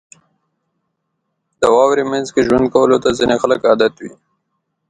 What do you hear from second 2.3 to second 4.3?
کې ژوند کولو ته ځینې خلک عادت وي.